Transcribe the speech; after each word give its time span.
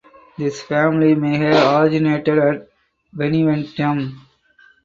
This 0.35 0.59
family 0.63 1.13
may 1.13 1.37
have 1.37 1.79
originated 1.83 2.39
at 2.39 2.69
Beneventum. 3.15 4.17